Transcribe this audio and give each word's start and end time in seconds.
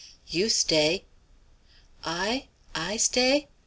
"You 0.25 0.49
stay!" 0.49 1.05
"I? 2.03 2.47
I 2.73 2.97
stay? 2.97 3.49